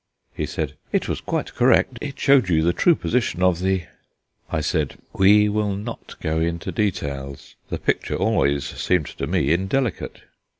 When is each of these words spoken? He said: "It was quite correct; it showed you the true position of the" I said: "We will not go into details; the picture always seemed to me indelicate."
He 0.33 0.47
said: 0.47 0.73
"It 0.91 1.07
was 1.07 1.21
quite 1.21 1.53
correct; 1.53 1.99
it 2.01 2.19
showed 2.19 2.49
you 2.49 2.63
the 2.63 2.73
true 2.73 2.95
position 2.95 3.43
of 3.43 3.59
the" 3.59 3.83
I 4.51 4.59
said: 4.59 4.97
"We 5.13 5.47
will 5.47 5.75
not 5.75 6.15
go 6.21 6.39
into 6.39 6.71
details; 6.71 7.53
the 7.69 7.77
picture 7.77 8.15
always 8.15 8.65
seemed 8.65 9.05
to 9.19 9.27
me 9.27 9.51
indelicate." 9.53 10.23